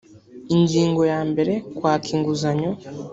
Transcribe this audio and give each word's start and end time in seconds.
ingingo 0.55 1.01
ya 1.11 1.19
mbere 1.29 1.53
kwaka 1.77 2.07
inguzanyo 2.15 2.71